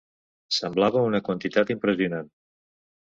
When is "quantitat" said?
1.27-1.73